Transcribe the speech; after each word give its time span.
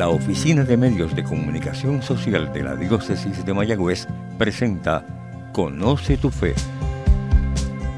La 0.00 0.08
Oficina 0.08 0.64
de 0.64 0.78
Medios 0.78 1.14
de 1.14 1.22
Comunicación 1.22 2.02
Social 2.02 2.54
de 2.54 2.62
la 2.62 2.74
Diócesis 2.74 3.44
de 3.44 3.52
Mayagüez 3.52 4.06
presenta 4.38 5.04
Conoce 5.52 6.16
tu 6.16 6.30
Fe. 6.30 6.54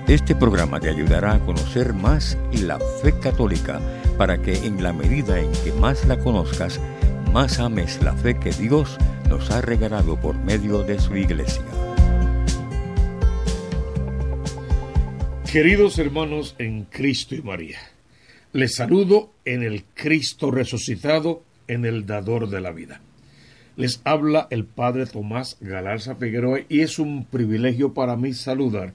Este 0.08 0.34
programa 0.34 0.80
te 0.80 0.88
ayudará 0.88 1.34
a 1.34 1.38
conocer 1.38 1.92
más 1.94 2.36
la 2.54 2.80
fe 3.00 3.16
católica 3.20 3.80
para 4.18 4.42
que 4.42 4.52
en 4.66 4.82
la 4.82 4.92
medida 4.92 5.38
en 5.38 5.52
que 5.62 5.70
más 5.74 6.04
la 6.08 6.18
conozcas, 6.18 6.80
más 7.32 7.60
ames 7.60 8.02
la 8.02 8.14
fe 8.14 8.36
que 8.36 8.50
Dios 8.50 8.98
nos 9.28 9.52
ha 9.52 9.60
regalado 9.60 10.20
por 10.20 10.34
medio 10.34 10.82
de 10.82 10.98
su 10.98 11.14
iglesia. 11.14 11.62
Queridos 15.52 16.00
hermanos 16.00 16.56
en 16.58 16.82
Cristo 16.86 17.36
y 17.36 17.42
María, 17.42 17.78
les 18.52 18.74
saludo 18.74 19.30
en 19.44 19.62
el 19.62 19.84
Cristo 19.94 20.50
resucitado, 20.50 21.44
en 21.72 21.84
el 21.84 22.06
dador 22.06 22.50
de 22.50 22.60
la 22.60 22.70
vida. 22.72 23.00
Les 23.76 24.02
habla 24.04 24.46
el 24.50 24.64
Padre 24.66 25.06
Tomás 25.06 25.56
Galarza 25.60 26.14
Figueroa 26.16 26.60
y 26.68 26.80
es 26.80 26.98
un 26.98 27.24
privilegio 27.24 27.94
para 27.94 28.16
mí 28.16 28.34
saludar 28.34 28.92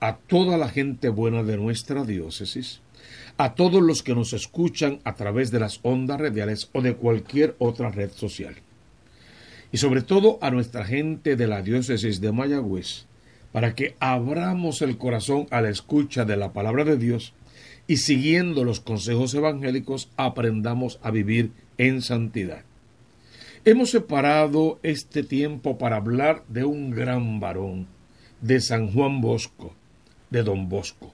a 0.00 0.16
toda 0.16 0.58
la 0.58 0.68
gente 0.68 1.08
buena 1.08 1.42
de 1.42 1.56
nuestra 1.56 2.04
diócesis, 2.04 2.82
a 3.38 3.54
todos 3.54 3.82
los 3.82 4.02
que 4.02 4.14
nos 4.14 4.34
escuchan 4.34 5.00
a 5.04 5.14
través 5.14 5.50
de 5.50 5.60
las 5.60 5.80
ondas 5.82 6.20
radiales 6.20 6.68
o 6.74 6.82
de 6.82 6.94
cualquier 6.94 7.56
otra 7.58 7.90
red 7.90 8.10
social. 8.10 8.56
Y 9.72 9.78
sobre 9.78 10.02
todo 10.02 10.38
a 10.42 10.50
nuestra 10.50 10.84
gente 10.84 11.36
de 11.36 11.46
la 11.46 11.62
diócesis 11.62 12.20
de 12.20 12.32
Mayagüez, 12.32 13.06
para 13.52 13.74
que 13.74 13.96
abramos 14.00 14.82
el 14.82 14.98
corazón 14.98 15.46
a 15.50 15.62
la 15.62 15.70
escucha 15.70 16.24
de 16.24 16.36
la 16.36 16.52
palabra 16.52 16.84
de 16.84 16.98
Dios 16.98 17.32
y 17.86 17.98
siguiendo 17.98 18.64
los 18.64 18.80
consejos 18.80 19.34
evangélicos 19.34 20.10
aprendamos 20.16 20.98
a 21.02 21.10
vivir 21.10 21.52
en 21.78 22.02
santidad. 22.02 22.64
Hemos 23.64 23.90
separado 23.90 24.78
este 24.82 25.22
tiempo 25.22 25.76
para 25.76 25.96
hablar 25.96 26.44
de 26.48 26.64
un 26.64 26.90
gran 26.90 27.40
varón, 27.40 27.88
de 28.40 28.60
San 28.60 28.90
Juan 28.90 29.20
Bosco, 29.20 29.74
de 30.30 30.42
Don 30.42 30.68
Bosco. 30.68 31.12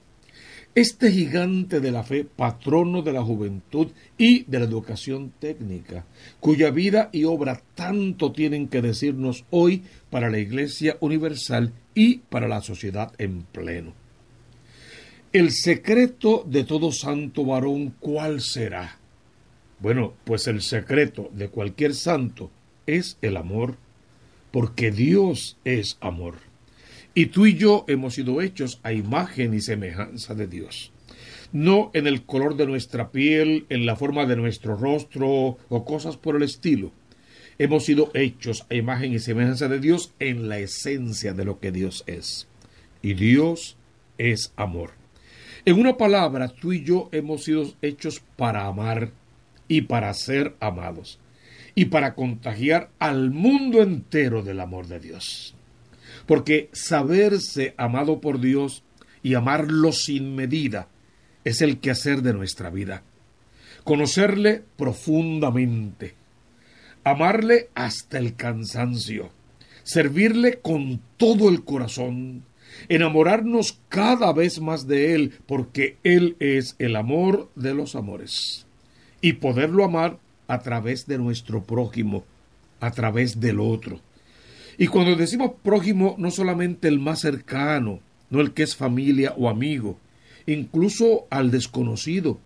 Este 0.76 1.10
gigante 1.10 1.80
de 1.80 1.90
la 1.90 2.04
fe, 2.04 2.24
patrono 2.24 3.00
de 3.00 3.12
la 3.12 3.22
juventud 3.22 3.88
y 4.18 4.44
de 4.44 4.58
la 4.58 4.66
educación 4.66 5.32
técnica, 5.38 6.04
cuya 6.38 6.70
vida 6.70 7.08
y 7.12 7.24
obra 7.24 7.62
tanto 7.74 8.30
tienen 8.30 8.68
que 8.68 8.82
decirnos 8.82 9.44
hoy 9.50 9.82
para 10.10 10.30
la 10.30 10.38
Iglesia 10.38 10.98
Universal 11.00 11.72
y 11.94 12.18
para 12.18 12.46
la 12.46 12.60
sociedad 12.60 13.12
en 13.16 13.42
pleno. 13.44 13.94
El 15.36 15.50
secreto 15.50 16.44
de 16.46 16.64
todo 16.64 16.92
santo 16.92 17.44
varón, 17.44 17.94
¿cuál 18.00 18.40
será? 18.40 18.98
Bueno, 19.80 20.14
pues 20.24 20.46
el 20.46 20.62
secreto 20.62 21.28
de 21.30 21.50
cualquier 21.50 21.94
santo 21.94 22.50
es 22.86 23.18
el 23.20 23.36
amor, 23.36 23.76
porque 24.50 24.90
Dios 24.90 25.58
es 25.66 25.98
amor. 26.00 26.36
Y 27.12 27.26
tú 27.26 27.44
y 27.44 27.54
yo 27.54 27.84
hemos 27.86 28.14
sido 28.14 28.40
hechos 28.40 28.80
a 28.82 28.94
imagen 28.94 29.52
y 29.52 29.60
semejanza 29.60 30.34
de 30.34 30.46
Dios. 30.46 30.90
No 31.52 31.90
en 31.92 32.06
el 32.06 32.22
color 32.24 32.56
de 32.56 32.64
nuestra 32.64 33.10
piel, 33.10 33.66
en 33.68 33.84
la 33.84 33.94
forma 33.94 34.24
de 34.24 34.36
nuestro 34.36 34.74
rostro 34.74 35.58
o 35.68 35.84
cosas 35.84 36.16
por 36.16 36.36
el 36.36 36.44
estilo. 36.44 36.92
Hemos 37.58 37.84
sido 37.84 38.10
hechos 38.14 38.64
a 38.70 38.74
imagen 38.74 39.12
y 39.12 39.18
semejanza 39.18 39.68
de 39.68 39.80
Dios 39.80 40.14
en 40.18 40.48
la 40.48 40.60
esencia 40.60 41.34
de 41.34 41.44
lo 41.44 41.60
que 41.60 41.72
Dios 41.72 42.04
es. 42.06 42.48
Y 43.02 43.12
Dios 43.12 43.76
es 44.16 44.54
amor. 44.56 44.95
En 45.66 45.80
una 45.80 45.96
palabra, 45.96 46.46
tú 46.46 46.72
y 46.72 46.84
yo 46.84 47.08
hemos 47.10 47.42
sido 47.42 47.72
hechos 47.82 48.22
para 48.36 48.66
amar 48.66 49.10
y 49.66 49.80
para 49.80 50.14
ser 50.14 50.54
amados 50.60 51.18
y 51.74 51.86
para 51.86 52.14
contagiar 52.14 52.90
al 53.00 53.32
mundo 53.32 53.82
entero 53.82 54.44
del 54.44 54.60
amor 54.60 54.86
de 54.86 55.00
Dios. 55.00 55.56
Porque 56.24 56.70
saberse 56.72 57.74
amado 57.78 58.20
por 58.20 58.40
Dios 58.40 58.84
y 59.24 59.34
amarlo 59.34 59.90
sin 59.90 60.36
medida 60.36 60.86
es 61.42 61.60
el 61.60 61.80
quehacer 61.80 62.22
de 62.22 62.32
nuestra 62.32 62.70
vida. 62.70 63.02
Conocerle 63.82 64.62
profundamente, 64.76 66.14
amarle 67.02 67.70
hasta 67.74 68.18
el 68.18 68.36
cansancio, 68.36 69.30
servirle 69.82 70.60
con 70.60 71.00
todo 71.16 71.48
el 71.48 71.64
corazón, 71.64 72.44
enamorarnos 72.88 73.80
cada 73.88 74.32
vez 74.32 74.60
más 74.60 74.86
de 74.86 75.14
Él, 75.14 75.32
porque 75.46 75.96
Él 76.02 76.36
es 76.40 76.76
el 76.78 76.96
amor 76.96 77.50
de 77.54 77.74
los 77.74 77.94
amores, 77.94 78.66
y 79.20 79.34
poderlo 79.34 79.84
amar 79.84 80.18
a 80.48 80.60
través 80.60 81.06
de 81.06 81.18
nuestro 81.18 81.64
prójimo, 81.64 82.24
a 82.80 82.90
través 82.90 83.40
del 83.40 83.60
otro. 83.60 84.00
Y 84.78 84.88
cuando 84.88 85.16
decimos 85.16 85.52
prójimo, 85.62 86.16
no 86.18 86.30
solamente 86.30 86.88
el 86.88 86.98
más 86.98 87.20
cercano, 87.20 88.00
no 88.30 88.40
el 88.40 88.52
que 88.52 88.62
es 88.62 88.76
familia 88.76 89.34
o 89.36 89.48
amigo, 89.48 89.98
incluso 90.46 91.26
al 91.30 91.50
desconocido, 91.50 92.38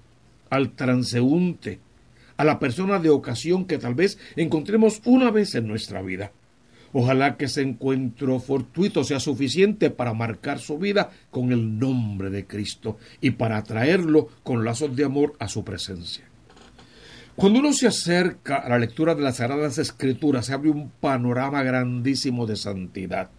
al 0.48 0.72
transeúnte, 0.72 1.81
a 2.37 2.44
la 2.44 2.58
persona 2.58 2.98
de 2.98 3.10
ocasión 3.10 3.66
que 3.66 3.78
tal 3.78 3.94
vez 3.94 4.19
encontremos 4.37 5.02
una 5.04 5.31
vez 5.31 5.54
en 5.54 5.66
nuestra 5.66 6.02
vida. 6.02 6.32
Ojalá 6.93 7.37
que 7.37 7.45
ese 7.45 7.62
encuentro 7.62 8.41
fortuito 8.41 9.05
sea 9.05 9.21
suficiente 9.21 9.91
para 9.91 10.12
marcar 10.12 10.59
su 10.59 10.78
vida 10.78 11.11
con 11.31 11.53
el 11.53 11.78
nombre 11.78 12.31
de 12.31 12.47
Cristo 12.47 12.99
y 13.21 13.33
para 13.33 13.59
atraerlo 13.59 14.28
con 14.43 14.65
lazos 14.65 14.97
de 14.97 15.05
amor 15.05 15.34
a 15.39 15.49
su 15.49 15.65
presencia. 15.65 16.25
Cuando 17.37 17.61
uno 17.61 17.73
se 17.73 17.87
acerca 17.87 18.56
a 18.56 18.69
la 18.69 18.79
lectura 18.79 19.15
de 19.15 19.23
las 19.23 19.37
Sagradas 19.37 19.79
Escrituras, 19.79 20.47
se 20.47 20.53
abre 20.53 20.71
un 20.71 20.91
panorama 20.91 21.62
grandísimo 21.62 22.45
de 22.47 22.56
santidad, 22.56 23.31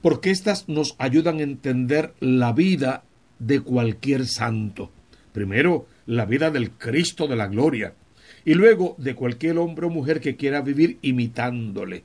porque 0.00 0.30
éstas 0.30 0.68
nos 0.68 0.96
ayudan 0.98 1.38
a 1.38 1.42
entender 1.42 2.14
la 2.20 2.52
vida 2.52 3.04
de 3.38 3.60
cualquier 3.60 4.26
santo. 4.26 4.90
Primero, 5.32 5.86
la 6.06 6.24
vida 6.24 6.50
del 6.50 6.72
Cristo 6.72 7.28
de 7.28 7.36
la 7.36 7.46
gloria, 7.48 7.94
y 8.44 8.54
luego 8.54 8.96
de 8.98 9.14
cualquier 9.14 9.58
hombre 9.58 9.86
o 9.86 9.90
mujer 9.90 10.20
que 10.20 10.36
quiera 10.36 10.62
vivir 10.62 10.98
imitándole, 11.02 12.02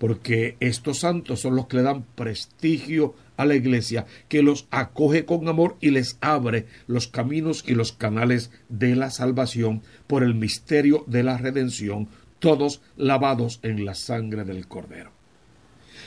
porque 0.00 0.56
estos 0.60 1.00
santos 1.00 1.40
son 1.40 1.54
los 1.54 1.66
que 1.66 1.76
le 1.76 1.82
dan 1.82 2.04
prestigio 2.14 3.14
a 3.36 3.44
la 3.44 3.54
iglesia, 3.54 4.06
que 4.28 4.42
los 4.42 4.66
acoge 4.70 5.26
con 5.26 5.46
amor 5.46 5.76
y 5.78 5.90
les 5.90 6.16
abre 6.22 6.64
los 6.86 7.06
caminos 7.06 7.62
y 7.66 7.74
los 7.74 7.92
canales 7.92 8.50
de 8.70 8.96
la 8.96 9.10
salvación 9.10 9.82
por 10.06 10.22
el 10.22 10.34
misterio 10.34 11.04
de 11.06 11.22
la 11.22 11.36
redención, 11.36 12.08
todos 12.38 12.80
lavados 12.96 13.60
en 13.62 13.84
la 13.84 13.94
sangre 13.94 14.44
del 14.44 14.66
Cordero. 14.66 15.12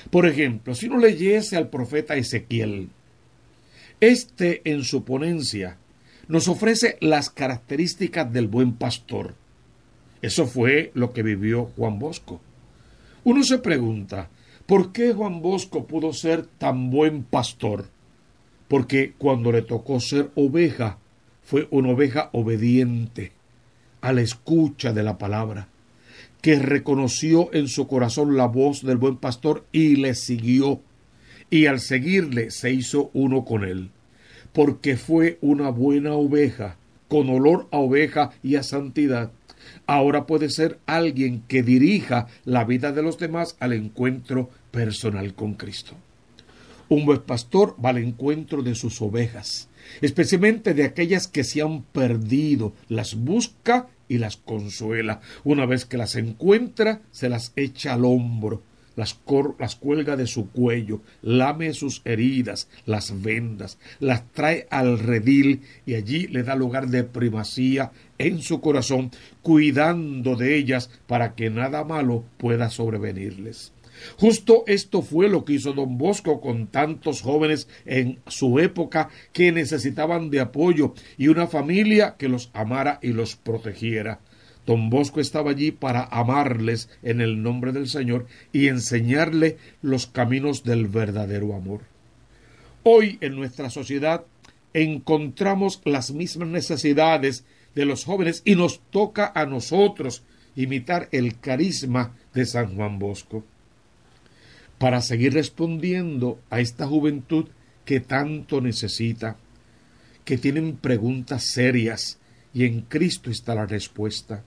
Por 0.10 0.26
ejemplo, 0.26 0.74
si 0.74 0.88
uno 0.88 0.98
leyese 0.98 1.56
al 1.56 1.70
profeta 1.70 2.16
Ezequiel, 2.16 2.90
este 4.00 4.68
en 4.68 4.84
su 4.86 5.04
ponencia 5.04 5.78
nos 6.28 6.48
ofrece 6.48 6.98
las 7.00 7.30
características 7.30 8.34
del 8.34 8.48
buen 8.48 8.74
pastor. 8.74 9.36
Eso 10.24 10.48
fue 10.48 10.90
lo 10.96 11.14
que 11.14 11.22
vivió 11.22 11.66
Juan 11.78 12.00
Bosco. 12.00 12.42
Uno 13.24 13.44
se 13.44 13.60
pregunta, 13.60 14.30
¿Por 14.66 14.94
qué 14.94 15.14
Juan 15.14 15.42
Bosco 15.42 15.88
pudo 15.88 16.14
ser 16.14 16.46
tan 16.46 16.90
buen 16.90 17.24
pastor? 17.24 17.86
Porque 18.70 19.14
cuando 19.18 19.52
le 19.52 19.62
tocó 19.62 20.00
ser 20.00 20.32
oveja, 20.36 21.00
fue 21.44 21.68
una 21.70 21.90
oveja 21.90 22.30
obediente 22.32 23.34
a 24.00 24.14
la 24.14 24.22
escucha 24.22 24.94
de 24.94 25.04
la 25.04 25.18
palabra, 25.18 25.68
que 26.42 26.60
reconoció 26.60 27.54
en 27.54 27.68
su 27.68 27.88
corazón 27.88 28.38
la 28.38 28.48
voz 28.48 28.84
del 28.84 28.98
buen 28.98 29.18
pastor 29.18 29.66
y 29.74 29.98
le 29.98 30.16
siguió, 30.16 30.80
y 31.50 31.66
al 31.66 31.82
seguirle 31.82 32.50
se 32.50 32.72
hizo 32.72 33.12
uno 33.14 33.44
con 33.44 33.66
él, 33.66 33.92
porque 34.54 34.96
fue 34.96 35.40
una 35.42 35.70
buena 35.70 36.14
oveja, 36.14 36.78
con 37.10 37.30
olor 37.30 37.68
a 37.72 37.80
oveja 37.80 38.32
y 38.42 38.56
a 38.56 38.64
santidad, 38.64 39.32
ahora 39.86 40.26
puede 40.26 40.50
ser 40.50 40.80
alguien 40.86 41.44
que 41.48 41.64
dirija 41.64 42.28
la 42.46 42.64
vida 42.64 42.92
de 42.92 43.02
los 43.02 43.18
demás 43.18 43.56
al 43.60 43.74
encuentro 43.74 44.50
personal 44.72 45.34
con 45.34 45.54
Cristo. 45.54 45.96
Un 46.90 47.06
buen 47.06 47.22
pastor 47.22 47.76
va 47.84 47.90
al 47.90 47.98
encuentro 47.98 48.62
de 48.62 48.76
sus 48.76 49.02
ovejas, 49.02 49.70
especialmente 50.02 50.74
de 50.74 50.84
aquellas 50.84 51.28
que 51.28 51.44
se 51.44 51.62
han 51.62 51.84
perdido, 51.84 52.74
las 52.90 53.16
busca 53.16 53.88
y 54.08 54.18
las 54.18 54.38
consuela. 54.38 55.22
Una 55.44 55.66
vez 55.66 55.86
que 55.86 55.98
las 55.98 56.16
encuentra, 56.16 57.02
se 57.12 57.30
las 57.30 57.54
echa 57.56 57.94
al 57.94 58.06
hombro, 58.06 58.62
las, 58.96 59.20
las, 59.60 59.76
cuelga 59.76 60.16
de 60.16 60.28
su 60.28 60.50
cuello, 60.50 61.02
lame 61.22 61.74
sus 61.74 62.02
heridas, 62.06 62.68
las 62.86 63.22
vendas, 63.22 63.78
las 64.00 64.32
trae 64.32 64.68
al 64.70 65.00
redil 65.00 65.62
y 65.86 65.96
allí 65.96 66.28
le 66.28 66.44
da 66.44 66.56
lugar 66.56 66.88
de 66.88 67.04
primacía 67.04 67.92
en 68.18 68.42
su 68.42 68.62
corazón, 68.62 69.12
cuidando 69.42 70.36
de 70.36 70.56
ellas 70.56 70.90
para 71.08 71.36
que 71.36 71.50
nada 71.50 71.84
malo 71.84 72.24
pueda 72.38 72.70
sobrevenirles. 72.70 73.74
Justo 74.18 74.64
esto 74.68 75.02
fue 75.02 75.30
lo 75.30 75.46
que 75.46 75.54
hizo 75.54 75.74
don 75.74 75.98
Bosco 75.98 76.42
con 76.42 76.68
tantos 76.68 77.22
jóvenes 77.22 77.68
en 77.86 78.20
su 78.28 78.60
época 78.60 79.10
que 79.32 79.52
necesitaban 79.52 80.30
de 80.30 80.40
apoyo 80.40 80.94
y 81.18 81.28
una 81.28 81.48
familia 81.48 82.16
que 82.18 82.30
los 82.30 82.50
amara 82.54 83.00
y 83.02 83.10
los 83.10 83.36
protegiera. 83.36 84.20
Don 84.66 84.90
Bosco 84.90 85.20
estaba 85.20 85.52
allí 85.52 85.72
para 85.72 86.06
amarles 86.06 86.90
en 87.02 87.20
el 87.22 87.42
nombre 87.42 87.72
del 87.72 87.88
Señor 87.90 88.28
y 88.52 88.68
enseñarle 88.68 89.58
los 89.82 90.08
caminos 90.08 90.64
del 90.64 90.88
verdadero 90.88 91.54
amor. 91.54 91.82
Hoy 92.84 93.18
en 93.22 93.36
nuestra 93.36 93.70
sociedad 93.70 94.26
encontramos 94.74 95.82
las 95.84 96.12
mismas 96.12 96.48
necesidades 96.48 97.46
de 97.76 97.86
los 97.86 98.06
jóvenes 98.06 98.42
y 98.46 98.56
nos 98.56 98.82
toca 98.90 99.32
a 99.36 99.46
nosotros 99.46 100.24
imitar 100.56 101.10
el 101.12 101.40
carisma 101.40 102.16
de 102.34 102.46
San 102.46 102.76
Juan 102.76 103.00
Bosco 103.00 103.44
para 104.78 105.02
seguir 105.02 105.34
respondiendo 105.34 106.40
a 106.50 106.60
esta 106.60 106.88
juventud 106.88 107.48
que 107.86 108.00
tanto 108.00 108.62
necesita, 108.62 109.38
que 110.26 110.38
tienen 110.38 110.76
preguntas 110.78 111.46
serias 111.52 112.20
y 112.54 112.66
en 112.66 112.82
Cristo 112.82 113.32
está 113.32 113.56
la 113.56 113.66
respuesta, 113.66 114.44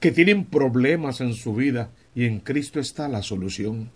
que 0.00 0.12
tienen 0.12 0.44
problemas 0.44 1.20
en 1.20 1.34
su 1.34 1.54
vida 1.54 1.90
y 2.14 2.24
en 2.24 2.40
Cristo 2.40 2.80
está 2.80 3.08
la 3.08 3.22
solución, 3.22 3.90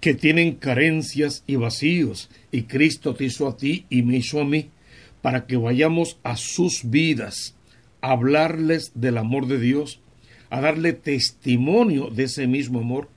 que 0.00 0.14
tienen 0.14 0.54
carencias 0.54 1.42
y 1.46 1.56
vacíos 1.56 2.30
y 2.52 2.62
Cristo 2.62 3.14
te 3.14 3.24
hizo 3.24 3.48
a 3.48 3.56
ti 3.56 3.86
y 3.88 4.02
me 4.02 4.18
hizo 4.18 4.40
a 4.40 4.44
mí 4.44 4.70
para 5.22 5.46
que 5.46 5.56
vayamos 5.56 6.18
a 6.22 6.36
sus 6.36 6.90
vidas, 6.90 7.56
a 8.00 8.12
hablarles 8.12 8.92
del 8.94 9.18
amor 9.18 9.46
de 9.46 9.58
Dios, 9.58 10.00
a 10.50 10.60
darle 10.60 10.92
testimonio 10.92 12.10
de 12.10 12.24
ese 12.24 12.46
mismo 12.46 12.80
amor 12.80 13.08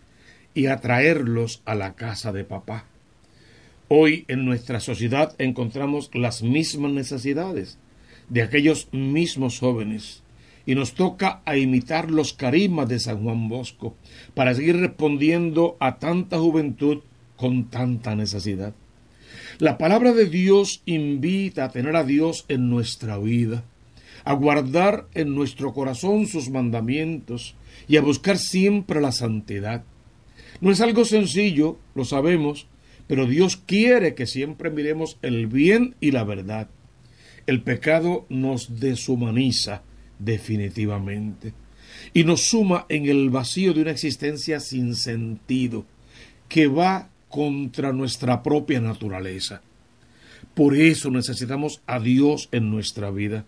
y 0.53 0.67
a 0.67 0.77
traerlos 0.77 1.61
a 1.65 1.75
la 1.75 1.93
casa 1.93 2.31
de 2.31 2.43
papá. 2.43 2.85
Hoy 3.87 4.25
en 4.27 4.45
nuestra 4.45 4.79
sociedad 4.79 5.35
encontramos 5.37 6.09
las 6.13 6.43
mismas 6.43 6.91
necesidades 6.91 7.77
de 8.29 8.41
aquellos 8.41 8.87
mismos 8.91 9.59
jóvenes 9.59 10.23
y 10.69 10.75
nos 10.75 10.94
toca 10.94 11.42
a 11.45 11.57
imitar 11.57 12.12
los 12.12 12.33
carismas 12.33 12.88
de 12.88 13.00
San 13.00 13.24
Juan 13.24 13.50
Bosco 13.50 13.95
para 14.36 14.54
seguir 14.54 14.77
respondiendo 14.77 15.75
a 15.80 15.98
tanta 15.98 16.38
juventud 16.38 17.00
con 17.38 17.71
tanta 17.71 18.16
necesidad. 18.16 18.75
La 19.57 19.80
palabra 19.80 20.13
de 20.13 20.27
Dios 20.27 20.83
invita 20.86 21.66
a 21.66 21.71
tener 21.71 21.95
a 21.95 22.04
Dios 22.04 22.45
en 22.50 22.69
nuestra 22.69 23.18
vida, 23.18 23.63
a 24.24 24.33
guardar 24.33 25.07
en 25.16 25.33
nuestro 25.33 25.74
corazón 25.74 26.27
sus 26.27 26.51
mandamientos 26.51 27.56
y 27.88 27.98
a 27.98 28.04
buscar 28.04 28.38
siempre 28.38 29.01
la 29.01 29.12
santidad. 29.12 29.83
No 30.62 30.69
es 30.69 30.81
algo 30.81 31.04
sencillo, 31.04 31.80
lo 31.95 32.06
sabemos, 32.06 32.68
pero 33.07 33.25
Dios 33.25 33.57
quiere 33.57 34.13
que 34.13 34.27
siempre 34.27 34.69
miremos 34.69 35.18
el 35.24 35.48
bien 35.48 35.95
y 36.00 36.12
la 36.12 36.24
verdad. 36.25 36.69
El 37.48 37.63
pecado 37.63 38.27
nos 38.30 38.80
deshumaniza 38.80 39.81
definitivamente 40.19 41.54
y 42.13 42.24
nos 42.24 42.45
suma 42.45 42.86
en 42.89 43.07
el 43.07 43.30
vacío 43.30 43.74
de 43.74 43.81
una 43.81 43.92
existencia 43.92 44.60
sin 44.60 44.95
sentido 44.95 45.86
que 46.48 46.68
va 46.68 47.10
contra 47.30 47.94
nuestra 47.94 48.42
propia 48.42 48.81
naturaleza. 48.81 49.62
Por 50.54 50.75
eso 50.75 51.12
necesitamos 51.12 51.81
a 51.86 52.00
Dios 52.00 52.50
en 52.51 52.69
nuestra 52.69 53.12
vida. 53.12 53.45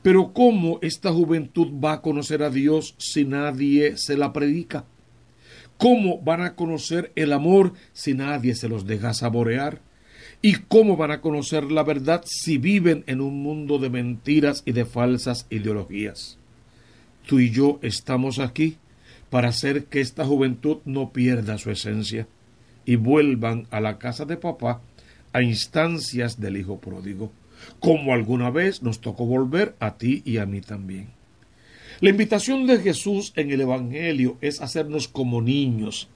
Pero 0.00 0.32
¿cómo 0.32 0.78
esta 0.80 1.12
juventud 1.12 1.68
va 1.82 1.94
a 1.94 2.02
conocer 2.02 2.42
a 2.42 2.50
Dios 2.50 2.94
si 2.98 3.24
nadie 3.24 3.96
se 3.96 4.16
la 4.16 4.32
predica? 4.32 4.86
¿Cómo 5.76 6.20
van 6.22 6.42
a 6.42 6.54
conocer 6.54 7.12
el 7.16 7.32
amor 7.32 7.74
si 7.92 8.14
nadie 8.14 8.54
se 8.54 8.68
los 8.68 8.86
deja 8.86 9.12
saborear? 9.12 9.82
¿Y 10.44 10.54
cómo 10.54 10.96
van 10.96 11.12
a 11.12 11.20
conocer 11.20 11.70
la 11.70 11.84
verdad 11.84 12.24
si 12.26 12.58
viven 12.58 13.04
en 13.06 13.20
un 13.20 13.44
mundo 13.44 13.78
de 13.78 13.90
mentiras 13.90 14.64
y 14.66 14.72
de 14.72 14.84
falsas 14.84 15.46
ideologías? 15.50 16.36
Tú 17.28 17.38
y 17.38 17.50
yo 17.50 17.78
estamos 17.80 18.40
aquí 18.40 18.76
para 19.30 19.50
hacer 19.50 19.84
que 19.84 20.00
esta 20.00 20.26
juventud 20.26 20.78
no 20.84 21.12
pierda 21.12 21.58
su 21.58 21.70
esencia 21.70 22.26
y 22.84 22.96
vuelvan 22.96 23.68
a 23.70 23.80
la 23.80 23.98
casa 23.98 24.24
de 24.24 24.36
papá 24.36 24.80
a 25.32 25.42
instancias 25.42 26.40
del 26.40 26.56
Hijo 26.56 26.80
pródigo, 26.80 27.30
como 27.78 28.12
alguna 28.12 28.50
vez 28.50 28.82
nos 28.82 29.00
tocó 29.00 29.24
volver 29.26 29.76
a 29.78 29.96
ti 29.96 30.22
y 30.24 30.38
a 30.38 30.46
mí 30.46 30.60
también. 30.60 31.10
La 32.00 32.10
invitación 32.10 32.66
de 32.66 32.78
Jesús 32.78 33.32
en 33.36 33.52
el 33.52 33.60
Evangelio 33.60 34.38
es 34.40 34.60
hacernos 34.60 35.06
como 35.06 35.40
niños 35.40 36.08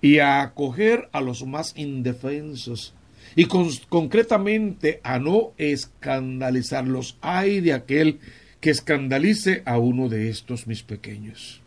y 0.00 0.20
a 0.20 0.40
acoger 0.40 1.10
a 1.12 1.20
los 1.20 1.44
más 1.44 1.74
indefensos 1.76 2.94
y 3.36 3.46
concretamente 3.46 5.00
a 5.02 5.18
no 5.18 5.52
escandalizarlos. 5.58 7.18
Ay 7.20 7.60
de 7.60 7.72
aquel 7.72 8.18
que 8.60 8.70
escandalice 8.70 9.62
a 9.66 9.78
uno 9.78 10.08
de 10.08 10.30
estos 10.30 10.66
mis 10.66 10.82
pequeños. 10.82 11.60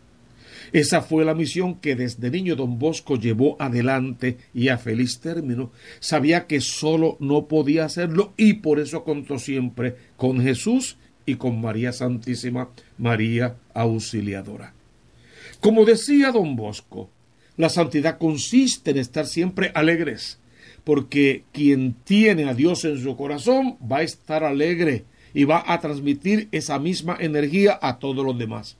Esa 0.72 1.00
fue 1.00 1.24
la 1.24 1.34
misión 1.34 1.76
que 1.76 1.96
desde 1.96 2.30
niño 2.30 2.56
don 2.56 2.78
Bosco 2.78 3.16
llevó 3.16 3.56
adelante 3.60 4.36
y 4.52 4.68
a 4.68 4.78
feliz 4.78 5.20
término. 5.20 5.72
Sabía 6.00 6.46
que 6.46 6.60
solo 6.60 7.16
no 7.20 7.46
podía 7.46 7.84
hacerlo 7.84 8.34
y 8.36 8.54
por 8.54 8.78
eso 8.78 9.04
contó 9.04 9.38
siempre 9.38 9.96
con 10.16 10.40
Jesús 10.40 10.98
y 11.24 11.36
con 11.36 11.60
María 11.60 11.92
Santísima, 11.92 12.70
María 12.98 13.56
Auxiliadora. 13.74 14.74
Como 15.60 15.84
decía 15.84 16.32
don 16.32 16.56
Bosco, 16.56 17.10
la 17.56 17.68
santidad 17.68 18.18
consiste 18.18 18.92
en 18.92 18.98
estar 18.98 19.26
siempre 19.26 19.72
alegres, 19.74 20.38
porque 20.88 21.44
quien 21.52 21.96
tiene 22.02 22.48
a 22.48 22.54
Dios 22.54 22.86
en 22.86 22.96
su 22.96 23.14
corazón 23.14 23.76
va 23.92 23.98
a 23.98 24.02
estar 24.02 24.42
alegre 24.42 25.04
y 25.34 25.44
va 25.44 25.62
a 25.66 25.80
transmitir 25.80 26.48
esa 26.50 26.78
misma 26.78 27.14
energía 27.20 27.78
a 27.82 27.98
todos 27.98 28.24
los 28.24 28.38
demás. 28.38 28.78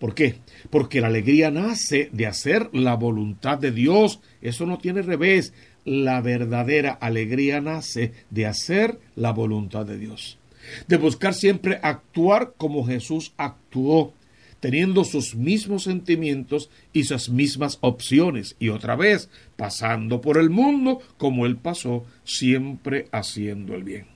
¿Por 0.00 0.16
qué? 0.16 0.40
Porque 0.68 1.00
la 1.00 1.06
alegría 1.06 1.52
nace 1.52 2.10
de 2.10 2.26
hacer 2.26 2.68
la 2.72 2.96
voluntad 2.96 3.56
de 3.56 3.70
Dios. 3.70 4.18
Eso 4.42 4.66
no 4.66 4.78
tiene 4.78 5.02
revés. 5.02 5.52
La 5.84 6.20
verdadera 6.22 6.90
alegría 6.90 7.60
nace 7.60 8.14
de 8.30 8.46
hacer 8.46 8.98
la 9.14 9.30
voluntad 9.30 9.86
de 9.86 9.96
Dios. 9.96 10.38
De 10.88 10.96
buscar 10.96 11.34
siempre 11.34 11.78
actuar 11.84 12.54
como 12.56 12.84
Jesús 12.84 13.32
actuó, 13.36 14.12
teniendo 14.60 15.04
sus 15.04 15.34
mismos 15.34 15.84
sentimientos 15.84 16.70
y 16.92 17.04
sus 17.04 17.28
mismas 17.28 17.78
opciones. 17.80 18.56
Y 18.58 18.70
otra 18.70 18.96
vez, 18.96 19.30
pasando 19.56 20.20
por 20.20 20.38
el 20.38 20.50
mundo 20.50 21.00
como 21.16 21.46
Él 21.46 21.56
pasó, 21.56 22.04
siempre 22.24 23.08
haciendo 23.12 23.74
el 23.74 23.84
bien. 23.84 24.06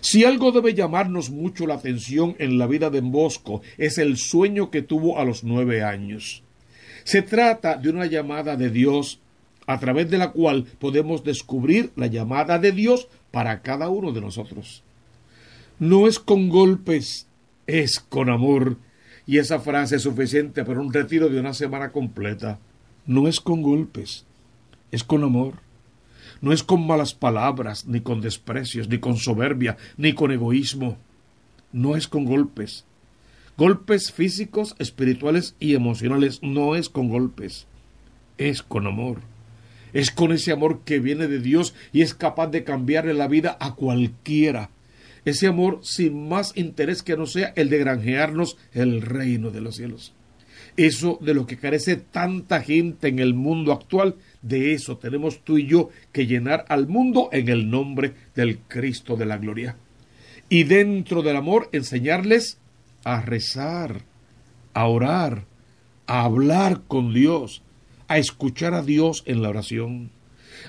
Si 0.00 0.24
algo 0.24 0.52
debe 0.52 0.74
llamarnos 0.74 1.30
mucho 1.30 1.66
la 1.66 1.74
atención 1.74 2.34
en 2.38 2.58
la 2.58 2.66
vida 2.66 2.90
de 2.90 3.00
Bosco 3.00 3.62
es 3.78 3.98
el 3.98 4.16
sueño 4.16 4.70
que 4.70 4.82
tuvo 4.82 5.18
a 5.18 5.24
los 5.24 5.44
nueve 5.44 5.82
años. 5.82 6.42
Se 7.04 7.22
trata 7.22 7.76
de 7.76 7.90
una 7.90 8.06
llamada 8.06 8.56
de 8.56 8.70
Dios 8.70 9.20
a 9.66 9.78
través 9.78 10.10
de 10.10 10.18
la 10.18 10.32
cual 10.32 10.64
podemos 10.78 11.24
descubrir 11.24 11.92
la 11.96 12.06
llamada 12.06 12.58
de 12.58 12.72
Dios 12.72 13.08
para 13.30 13.62
cada 13.62 13.88
uno 13.88 14.12
de 14.12 14.20
nosotros. 14.20 14.82
No 15.78 16.06
es 16.06 16.18
con 16.18 16.48
golpes, 16.48 17.26
es 17.66 18.00
con 18.00 18.30
amor. 18.30 18.78
Y 19.26 19.38
esa 19.38 19.60
frase 19.60 19.96
es 19.96 20.02
suficiente 20.02 20.64
para 20.64 20.80
un 20.80 20.92
retiro 20.92 21.28
de 21.28 21.40
una 21.40 21.54
semana 21.54 21.92
completa. 21.92 22.58
No 23.06 23.28
es 23.28 23.40
con 23.40 23.62
golpes, 23.62 24.26
es 24.90 25.04
con 25.04 25.24
amor 25.24 25.54
no 26.42 26.52
es 26.52 26.64
con 26.64 26.84
malas 26.84 27.14
palabras, 27.14 27.86
ni 27.86 28.00
con 28.00 28.20
desprecios, 28.20 28.88
ni 28.88 28.98
con 28.98 29.16
soberbia, 29.16 29.76
ni 29.96 30.12
con 30.12 30.32
egoísmo. 30.32 30.98
No 31.72 31.96
es 31.96 32.08
con 32.08 32.24
golpes. 32.24 32.84
Golpes 33.56 34.10
físicos, 34.10 34.74
espirituales 34.80 35.54
y 35.60 35.76
emocionales 35.76 36.42
no 36.42 36.74
es 36.74 36.88
con 36.88 37.08
golpes. 37.08 37.68
Es 38.38 38.64
con 38.64 38.88
amor. 38.88 39.20
Es 39.92 40.10
con 40.10 40.32
ese 40.32 40.50
amor 40.50 40.80
que 40.80 40.98
viene 40.98 41.28
de 41.28 41.38
Dios 41.38 41.74
y 41.92 42.02
es 42.02 42.12
capaz 42.12 42.48
de 42.48 42.64
cambiarle 42.64 43.14
la 43.14 43.28
vida 43.28 43.56
a 43.60 43.76
cualquiera. 43.76 44.70
Ese 45.24 45.46
amor 45.46 45.80
sin 45.82 46.28
más 46.28 46.52
interés 46.56 47.02
que 47.02 47.16
no 47.16 47.26
sea 47.26 47.52
el 47.56 47.70
de 47.70 47.78
granjearnos 47.78 48.56
el 48.72 49.02
reino 49.02 49.50
de 49.50 49.60
los 49.60 49.76
cielos. 49.76 50.14
Eso 50.76 51.18
de 51.20 51.34
lo 51.34 51.46
que 51.46 51.58
carece 51.58 51.96
tanta 51.96 52.62
gente 52.62 53.08
en 53.08 53.18
el 53.18 53.34
mundo 53.34 53.72
actual 53.72 54.16
de 54.42 54.72
eso 54.72 54.96
tenemos 54.96 55.44
tú 55.44 55.58
y 55.58 55.66
yo 55.66 55.90
que 56.12 56.26
llenar 56.26 56.64
al 56.68 56.88
mundo 56.88 57.28
en 57.32 57.48
el 57.48 57.70
nombre 57.70 58.14
del 58.34 58.58
Cristo 58.58 59.16
de 59.16 59.26
la 59.26 59.38
gloria. 59.38 59.76
Y 60.48 60.64
dentro 60.64 61.22
del 61.22 61.36
amor 61.36 61.68
enseñarles 61.72 62.58
a 63.04 63.20
rezar, 63.20 64.02
a 64.74 64.86
orar, 64.86 65.44
a 66.06 66.24
hablar 66.24 66.82
con 66.88 67.14
Dios, 67.14 67.62
a 68.08 68.18
escuchar 68.18 68.74
a 68.74 68.82
Dios 68.82 69.22
en 69.26 69.42
la 69.42 69.50
oración. 69.50 70.10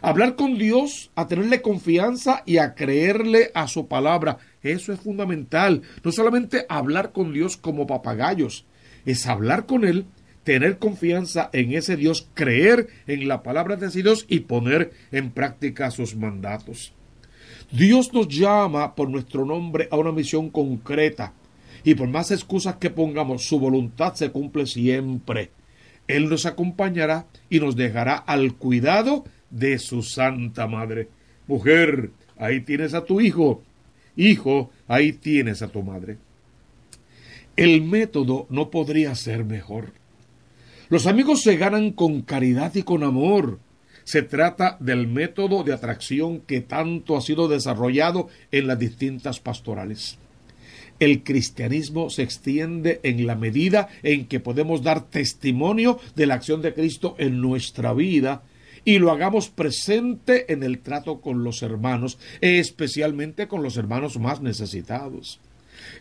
Hablar 0.02 0.36
con 0.36 0.58
Dios, 0.58 1.12
a 1.16 1.28
tenerle 1.28 1.62
confianza 1.62 2.44
y 2.46 2.58
a 2.58 2.74
creerle 2.76 3.52
a 3.54 3.68
su 3.68 3.88
palabra. 3.88 4.38
Eso 4.62 4.94
es 4.94 5.00
fundamental. 5.00 5.82
No 6.04 6.12
solamente 6.12 6.66
hablar 6.70 7.12
con 7.12 7.34
Dios 7.34 7.58
como 7.58 7.88
papagayos, 7.88 8.66
es 9.06 9.28
hablar 9.28 9.66
con 9.66 9.86
Él 9.86 10.06
tener 10.44 10.78
confianza 10.78 11.50
en 11.54 11.74
ese 11.74 11.96
Dios, 11.96 12.28
creer 12.34 12.88
en 13.08 13.28
la 13.28 13.44
palabra 13.44 13.76
de 13.76 13.88
ese 13.88 14.04
Dios 14.04 14.26
y 14.28 14.42
poner 14.42 14.92
en 15.12 15.32
práctica 15.32 15.90
sus 15.90 16.16
mandatos. 16.16 16.94
Dios 17.72 18.14
nos 18.14 18.28
llama 18.28 18.94
por 18.94 19.10
nuestro 19.10 19.46
nombre 19.46 19.88
a 19.90 19.98
una 19.98 20.12
misión 20.12 20.50
concreta 20.50 21.34
Y 21.84 21.96
por 21.96 22.08
más 22.08 22.32
excusas 22.32 22.76
que 22.76 22.90
pongamos, 22.90 23.46
su 23.46 23.60
voluntad 23.60 24.14
se 24.14 24.32
cumple 24.32 24.68
siempre. 24.68 25.52
Él 26.08 26.30
nos 26.30 26.46
acompañará 26.46 27.26
y 27.50 27.60
nos 27.60 27.76
dejará 27.76 28.16
al 28.16 28.56
cuidado 28.56 29.26
de 29.54 29.80
su 29.80 30.02
Santa 30.02 30.68
Madre. 30.68 31.08
Mujer, 31.48 32.12
ahí 32.38 32.62
tienes 32.62 32.94
a 32.94 33.06
tu 33.06 33.22
hijo. 33.22 33.62
Hijo, 34.16 34.72
ahí 34.88 35.14
tienes 35.14 35.62
a 35.62 35.68
tu 35.68 35.82
madre. 35.82 36.18
El 37.56 37.84
método 37.84 38.48
no 38.50 38.70
podría 38.70 39.16
ser 39.16 39.46
mejor. 39.46 39.94
Los 40.90 41.08
amigos 41.08 41.42
se 41.42 41.56
ganan 41.56 41.92
con 41.92 42.22
caridad 42.22 42.74
y 42.76 42.84
con 42.84 43.04
amor. 43.04 43.60
Se 44.04 44.22
trata 44.22 44.78
del 44.80 45.08
método 45.08 45.64
de 45.64 45.74
atracción 45.74 46.42
que 46.42 46.62
tanto 46.62 47.16
ha 47.16 47.22
sido 47.22 47.48
desarrollado 47.48 48.28
en 48.52 48.68
las 48.68 48.78
distintas 48.78 49.40
pastorales. 49.40 50.18
El 51.00 51.24
cristianismo 51.24 52.10
se 52.10 52.24
extiende 52.24 53.00
en 53.04 53.26
la 53.26 53.36
medida 53.36 53.88
en 54.04 54.28
que 54.28 54.40
podemos 54.40 54.84
dar 54.84 55.10
testimonio 55.10 56.00
de 56.16 56.28
la 56.28 56.36
acción 56.36 56.62
de 56.62 56.74
Cristo 56.74 57.16
en 57.18 57.40
nuestra 57.42 57.94
vida 57.94 58.44
y 58.86 59.00
lo 59.00 59.12
hagamos 59.12 59.50
presente 59.50 60.52
en 60.52 60.64
el 60.64 60.80
trato 60.80 61.22
con 61.22 61.44
los 61.44 61.64
hermanos, 61.64 62.18
especialmente 62.42 63.48
con 63.48 63.64
los 63.64 63.78
hermanos 63.78 64.20
más 64.20 64.42
necesitados. 64.42 65.40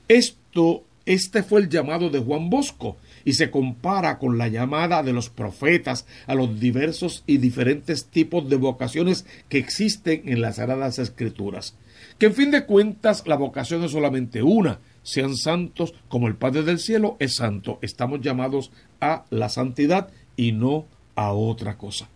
Esto, 0.08 0.84
este 1.06 1.42
fue 1.42 1.60
el 1.60 1.68
llamado 1.68 2.10
de 2.10 2.18
Juan 2.18 2.50
Bosco, 2.50 2.96
y 3.24 3.34
se 3.34 3.50
compara 3.50 4.18
con 4.18 4.38
la 4.38 4.48
llamada 4.48 5.02
de 5.02 5.12
los 5.12 5.30
profetas 5.30 6.06
a 6.26 6.34
los 6.34 6.58
diversos 6.58 7.22
y 7.26 7.38
diferentes 7.38 8.06
tipos 8.06 8.48
de 8.48 8.56
vocaciones 8.56 9.26
que 9.48 9.58
existen 9.58 10.22
en 10.26 10.40
las 10.40 10.56
Sagradas 10.56 10.98
Escrituras. 10.98 11.76
Que 12.18 12.26
en 12.26 12.34
fin 12.34 12.50
de 12.50 12.66
cuentas 12.66 13.24
la 13.26 13.36
vocación 13.36 13.84
es 13.84 13.92
solamente 13.92 14.42
una, 14.42 14.80
sean 15.02 15.36
santos 15.36 15.94
como 16.08 16.28
el 16.28 16.36
Padre 16.36 16.62
del 16.62 16.78
Cielo 16.78 17.16
es 17.18 17.36
santo. 17.36 17.78
Estamos 17.82 18.20
llamados 18.20 18.70
a 19.00 19.24
la 19.30 19.48
santidad 19.48 20.08
y 20.36 20.52
no 20.52 20.86
a 21.14 21.32
otra 21.32 21.76
cosa. 21.76 22.08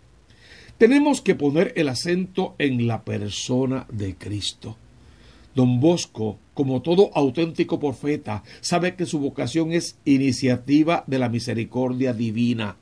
Tenemos 0.79 1.23
que 1.23 1.35
poner 1.35 1.73
el 1.77 1.89
acento 1.89 2.55
en 2.59 2.87
la 2.87 3.03
persona 3.03 3.87
de 3.91 4.15
Cristo. 4.15 4.77
Don 5.55 5.81
Bosco, 5.81 6.39
como 6.53 6.83
todo 6.83 7.11
auténtico 7.15 7.81
profeta, 7.81 8.43
sabe 8.61 8.95
que 8.95 9.07
su 9.07 9.19
vocación 9.19 9.73
es 9.73 9.99
iniciativa 10.05 11.03
de 11.07 11.19
la 11.19 11.31
misericordia 11.31 12.13
divina. 12.13 12.77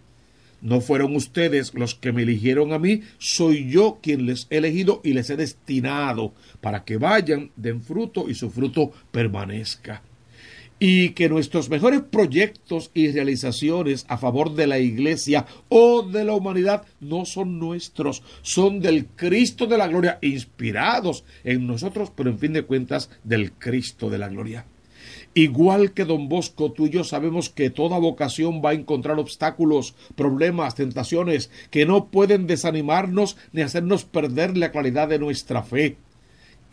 No 0.61 0.81
fueron 0.81 1.15
ustedes 1.15 1.73
los 1.75 1.95
que 1.95 2.11
me 2.11 2.23
eligieron 2.23 2.73
a 2.73 2.81
mí, 2.81 3.03
soy 3.19 3.71
yo 3.71 4.01
quien 4.03 4.27
les 4.27 4.49
he 4.51 4.57
elegido 4.57 5.01
y 5.05 5.13
les 5.13 5.31
he 5.31 5.37
destinado 5.37 6.33
para 6.61 6.85
que 6.85 6.97
vayan, 6.97 7.53
den 7.55 7.81
fruto 7.81 8.29
y 8.29 8.35
su 8.35 8.51
fruto 8.51 8.91
permanezca 9.13 10.03
y 10.78 11.11
que 11.11 11.28
nuestros 11.28 11.71
mejores 11.71 12.00
proyectos 12.02 12.90
y 12.95 13.11
realizaciones 13.11 14.04
a 14.09 14.19
favor 14.19 14.54
de 14.54 14.66
la 14.66 14.78
Iglesia 14.78 15.47
o 15.69 16.02
de 16.02 16.25
la 16.25 16.35
humanidad 16.35 16.85
no 17.00 17.25
son 17.25 17.59
nuestros, 17.59 18.23
son 18.43 18.81
del 18.81 19.07
Cristo 19.07 19.66
de 19.66 19.78
la 19.78 19.88
Gloria, 19.88 20.19
inspirados 20.21 21.25
en 21.45 21.66
nosotros, 21.66 22.12
pero 22.14 22.31
en 22.31 22.38
fin 22.38 22.52
de 22.52 22.62
cuentas 22.62 23.11
del 23.23 23.52
Cristo 23.52 24.11
de 24.11 24.19
la 24.19 24.28
Gloria. 24.28 24.66
Igual 25.37 25.93
que 25.93 26.04
don 26.04 26.28
Bosco, 26.28 26.71
tú 26.71 26.87
y 26.87 26.90
yo 26.90 27.02
sabemos 27.02 27.50
que 27.50 27.69
toda 27.69 27.99
vocación 27.99 28.62
va 28.64 28.71
a 28.71 28.75
encontrar 28.75 29.19
obstáculos, 29.19 29.97
problemas, 30.14 30.76
tentaciones 30.76 31.50
que 31.71 31.87
no 31.87 32.07
pueden 32.07 32.47
desanimarnos 32.47 33.37
ni 33.52 33.62
hacernos 33.62 34.04
perder 34.04 34.57
la 34.57 34.71
claridad 34.71 35.09
de 35.09 35.19
nuestra 35.19 35.64
fe. 35.64 35.97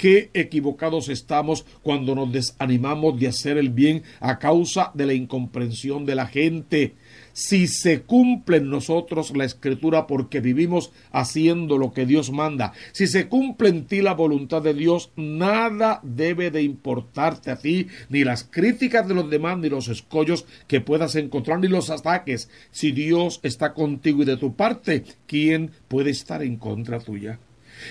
Qué 0.01 0.31
equivocados 0.33 1.09
estamos 1.09 1.63
cuando 1.83 2.15
nos 2.15 2.31
desanimamos 2.31 3.19
de 3.19 3.27
hacer 3.27 3.59
el 3.59 3.69
bien 3.69 4.01
a 4.19 4.39
causa 4.39 4.89
de 4.95 5.05
la 5.05 5.13
incomprensión 5.13 6.07
de 6.07 6.15
la 6.15 6.25
gente. 6.25 6.95
Si 7.33 7.67
se 7.67 8.01
cumple 8.01 8.57
en 8.57 8.71
nosotros 8.71 9.37
la 9.37 9.45
escritura 9.45 10.07
porque 10.07 10.39
vivimos 10.39 10.91
haciendo 11.11 11.77
lo 11.77 11.93
que 11.93 12.07
Dios 12.07 12.31
manda, 12.31 12.73
si 12.93 13.05
se 13.05 13.27
cumple 13.27 13.69
en 13.69 13.85
ti 13.85 14.01
la 14.01 14.15
voluntad 14.15 14.63
de 14.63 14.73
Dios, 14.73 15.11
nada 15.15 15.99
debe 16.01 16.49
de 16.49 16.63
importarte 16.63 17.51
a 17.51 17.57
ti, 17.57 17.85
ni 18.09 18.23
las 18.23 18.43
críticas 18.43 19.07
de 19.07 19.13
los 19.13 19.29
demás, 19.29 19.59
ni 19.59 19.69
los 19.69 19.87
escollos 19.87 20.47
que 20.65 20.81
puedas 20.81 21.13
encontrar, 21.13 21.59
ni 21.59 21.67
los 21.67 21.91
ataques. 21.91 22.49
Si 22.71 22.91
Dios 22.91 23.39
está 23.43 23.75
contigo 23.75 24.23
y 24.23 24.25
de 24.25 24.37
tu 24.37 24.55
parte, 24.55 25.03
¿quién 25.27 25.69
puede 25.87 26.09
estar 26.09 26.41
en 26.41 26.55
contra 26.55 26.99
tuya? 26.99 27.37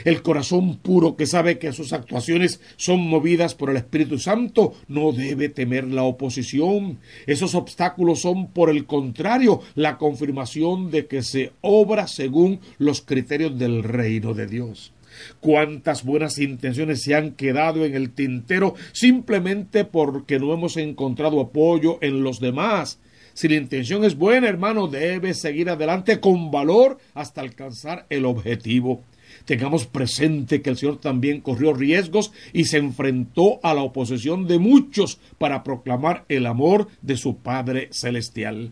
El 0.05 0.23
corazón 0.23 0.79
puro 0.79 1.17
que 1.17 1.27
sabe 1.27 1.59
que 1.59 1.73
sus 1.73 1.93
actuaciones 1.93 2.61
son 2.77 3.01
movidas 3.01 3.55
por 3.55 3.71
el 3.71 3.77
Espíritu 3.77 4.19
Santo 4.19 4.75
no 4.89 5.13
debe 5.13 5.49
temer 5.49 5.85
la 5.85 6.03
oposición. 6.03 6.99
Esos 7.27 7.55
obstáculos 7.55 8.21
son, 8.21 8.49
por 8.49 8.71
el 8.71 8.87
contrario, 8.87 9.61
la 9.75 9.99
confirmación 9.99 10.91
de 10.91 11.07
que 11.07 11.23
se 11.23 11.53
obra 11.61 12.07
según 12.07 12.61
los 12.79 13.01
criterios 13.01 13.59
del 13.59 13.83
reino 13.83 14.35
de 14.35 14.47
Dios 14.47 14.93
cuántas 15.41 16.05
buenas 16.05 16.39
intenciones 16.39 17.03
se 17.03 17.15
han 17.15 17.33
quedado 17.33 17.85
en 17.85 17.95
el 17.95 18.11
tintero 18.11 18.75
simplemente 18.93 19.85
porque 19.85 20.39
no 20.39 20.53
hemos 20.55 20.77
encontrado 20.77 21.41
apoyo 21.41 21.99
en 22.01 22.23
los 22.23 22.41
demás. 22.41 23.01
Si 23.35 23.49
la 23.49 23.57
intención 23.57 24.05
es 24.05 24.17
buena, 24.17 24.49
hermano, 24.49 24.89
debe 24.89 25.35
seguir 25.35 25.71
adelante 25.71 26.21
con 26.21 26.51
valor 26.51 26.99
hasta 27.15 27.41
alcanzar 27.41 28.07
el 28.11 28.25
objetivo. 28.25 29.05
Tengamos 29.51 29.85
presente 29.85 30.63
que 30.63 30.71
el 30.71 30.77
Señor 30.77 31.01
también 31.01 31.41
corrió 31.41 31.75
riesgos 31.75 32.31
y 32.53 32.67
se 32.67 32.77
enfrentó 32.77 33.59
a 33.65 33.75
la 33.75 33.83
oposición 33.83 34.47
de 34.47 34.61
muchos 34.61 35.19
para 35.39 35.65
proclamar 35.65 36.25
el 36.29 36.47
amor 36.47 36.87
de 37.03 37.17
su 37.17 37.39
Padre 37.39 37.89
Celestial. 37.91 38.71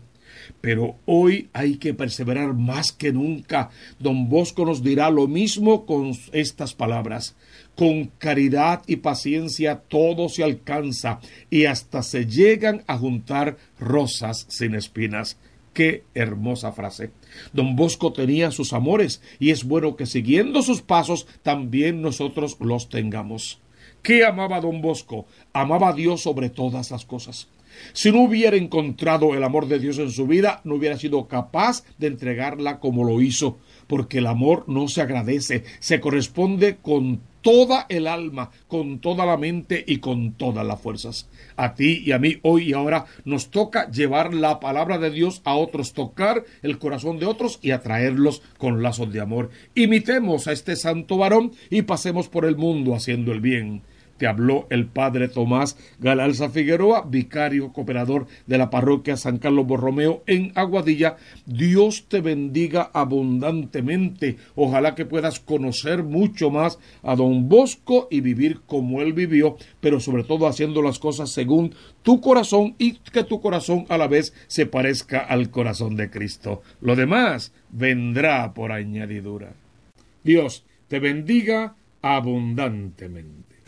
Pero 0.61 0.95
hoy 1.05 1.49
hay 1.51 1.75
que 1.75 1.93
perseverar 1.93 2.53
más 2.53 2.93
que 2.93 3.11
nunca. 3.11 3.71
Don 3.99 4.29
Bosco 4.29 4.63
nos 4.63 4.81
dirá 4.81 5.09
lo 5.09 5.27
mismo 5.27 5.85
con 5.85 6.13
estas 6.31 6.73
palabras. 6.73 7.35
Con 7.75 8.05
caridad 8.17 8.81
y 8.87 8.95
paciencia 8.95 9.81
todo 9.85 10.29
se 10.29 10.45
alcanza 10.45 11.19
y 11.49 11.65
hasta 11.65 12.03
se 12.03 12.25
llegan 12.25 12.85
a 12.87 12.97
juntar 12.97 13.57
rosas 13.81 14.45
sin 14.47 14.75
espinas. 14.75 15.37
Qué 15.73 16.03
hermosa 16.13 16.71
frase. 16.71 17.11
Don 17.53 17.75
Bosco 17.75 18.11
tenía 18.11 18.51
sus 18.51 18.73
amores 18.73 19.21
y 19.39 19.51
es 19.51 19.63
bueno 19.63 19.95
que 19.95 20.05
siguiendo 20.05 20.61
sus 20.61 20.81
pasos 20.81 21.27
también 21.43 22.01
nosotros 22.01 22.57
los 22.59 22.89
tengamos. 22.89 23.59
¿Qué 24.01 24.25
amaba 24.25 24.61
don 24.61 24.81
Bosco? 24.81 25.25
Amaba 25.53 25.89
a 25.89 25.93
Dios 25.93 26.21
sobre 26.21 26.49
todas 26.49 26.91
las 26.91 27.05
cosas. 27.05 27.49
Si 27.93 28.11
no 28.11 28.21
hubiera 28.21 28.57
encontrado 28.57 29.35
el 29.35 29.43
amor 29.43 29.67
de 29.67 29.79
Dios 29.79 29.99
en 29.99 30.11
su 30.11 30.27
vida, 30.27 30.61
no 30.63 30.75
hubiera 30.75 30.97
sido 30.97 31.27
capaz 31.27 31.83
de 31.97 32.07
entregarla 32.07 32.79
como 32.79 33.03
lo 33.03 33.21
hizo, 33.21 33.57
porque 33.87 34.19
el 34.19 34.27
amor 34.27 34.65
no 34.67 34.87
se 34.87 35.01
agradece, 35.01 35.63
se 35.79 35.99
corresponde 35.99 36.77
con 36.77 37.21
toda 37.41 37.85
el 37.89 38.07
alma, 38.07 38.51
con 38.67 38.99
toda 38.99 39.25
la 39.25 39.37
mente 39.37 39.83
y 39.85 39.97
con 39.97 40.33
todas 40.33 40.65
las 40.65 40.81
fuerzas. 40.81 41.29
A 41.55 41.73
ti 41.73 42.03
y 42.05 42.11
a 42.11 42.19
mí 42.19 42.37
hoy 42.43 42.69
y 42.69 42.73
ahora 42.73 43.05
nos 43.25 43.49
toca 43.49 43.89
llevar 43.89 44.33
la 44.33 44.59
palabra 44.59 44.97
de 44.97 45.11
Dios 45.11 45.41
a 45.43 45.55
otros, 45.55 45.93
tocar 45.93 46.43
el 46.61 46.79
corazón 46.79 47.19
de 47.19 47.25
otros 47.25 47.59
y 47.61 47.71
atraerlos 47.71 48.41
con 48.57 48.83
lazos 48.83 49.11
de 49.11 49.21
amor. 49.21 49.49
Imitemos 49.75 50.47
a 50.47 50.51
este 50.51 50.75
santo 50.75 51.17
varón 51.17 51.51
y 51.69 51.83
pasemos 51.83 52.29
por 52.29 52.45
el 52.45 52.55
mundo 52.55 52.95
haciendo 52.95 53.31
el 53.31 53.41
bien. 53.41 53.81
Te 54.19 54.27
habló 54.27 54.67
el 54.69 54.85
padre 54.85 55.29
Tomás 55.29 55.77
Galalza 55.99 56.49
Figueroa, 56.49 57.05
vicario 57.07 57.71
cooperador 57.71 58.27
de 58.47 58.57
la 58.57 58.69
parroquia 58.69 59.15
San 59.15 59.37
Carlos 59.37 59.65
Borromeo 59.65 60.23
en 60.27 60.51
Aguadilla. 60.55 61.15
Dios 61.45 62.05
te 62.09 62.19
bendiga 62.19 62.91
abundantemente. 62.93 64.35
Ojalá 64.55 64.93
que 64.93 65.05
puedas 65.05 65.39
conocer 65.39 66.03
mucho 66.03 66.51
más 66.51 66.79
a 67.01 67.15
don 67.15 67.47
Bosco 67.47 68.09
y 68.11 68.19
vivir 68.19 68.59
como 68.65 69.01
él 69.01 69.13
vivió, 69.13 69.55
pero 69.79 70.01
sobre 70.01 70.25
todo 70.25 70.47
haciendo 70.47 70.81
las 70.81 70.99
cosas 70.99 71.29
según 71.29 71.73
tu 72.03 72.19
corazón 72.19 72.75
y 72.77 72.95
que 72.95 73.23
tu 73.23 73.39
corazón 73.39 73.85
a 73.87 73.97
la 73.97 74.09
vez 74.09 74.33
se 74.47 74.65
parezca 74.65 75.19
al 75.19 75.49
corazón 75.49 75.95
de 75.95 76.09
Cristo. 76.09 76.61
Lo 76.81 76.97
demás 76.97 77.53
vendrá 77.69 78.53
por 78.53 78.73
añadidura. 78.73 79.53
Dios 80.25 80.65
te 80.89 80.99
bendiga 80.99 81.75
abundantemente. 82.01 83.58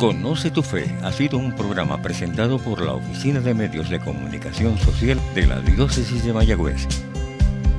Conoce 0.00 0.50
tu 0.50 0.62
fe 0.62 0.96
ha 1.02 1.12
sido 1.12 1.36
un 1.36 1.54
programa 1.54 2.00
presentado 2.00 2.58
por 2.58 2.80
la 2.80 2.94
Oficina 2.94 3.38
de 3.38 3.52
Medios 3.52 3.90
de 3.90 4.00
Comunicación 4.00 4.78
Social 4.78 5.20
de 5.34 5.46
la 5.46 5.60
Diócesis 5.60 6.24
de 6.24 6.32
Mayagüez. 6.32 6.88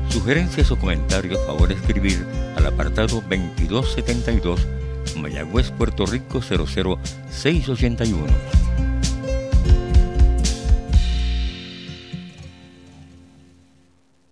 Sugerencias 0.08 0.70
o 0.70 0.78
comentarios, 0.78 1.44
favor 1.48 1.72
escribir 1.72 2.24
al 2.56 2.68
apartado 2.68 3.24
2272 3.28 4.68
Mayagüez, 5.18 5.72
Puerto 5.72 6.06
Rico 6.06 6.44
00681. 6.44 8.61